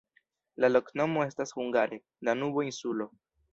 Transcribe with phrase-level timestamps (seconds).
[0.63, 2.01] La loknomo estas hungare:
[2.31, 3.11] Danubo-insulo.